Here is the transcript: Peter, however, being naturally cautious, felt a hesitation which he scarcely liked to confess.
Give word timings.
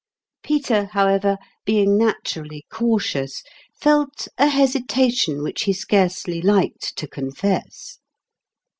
Peter, 0.41 0.85
however, 0.93 1.37
being 1.63 1.95
naturally 1.95 2.65
cautious, 2.71 3.43
felt 3.79 4.27
a 4.39 4.47
hesitation 4.47 5.43
which 5.43 5.65
he 5.65 5.73
scarcely 5.73 6.41
liked 6.41 6.95
to 6.95 7.07
confess. 7.07 7.99